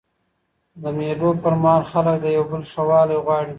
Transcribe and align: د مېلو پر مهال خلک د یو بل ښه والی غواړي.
د 0.81 0.83
مېلو 0.97 1.29
پر 1.41 1.53
مهال 1.61 1.83
خلک 1.91 2.15
د 2.21 2.25
یو 2.37 2.45
بل 2.51 2.63
ښه 2.71 2.81
والی 2.89 3.17
غواړي. 3.25 3.49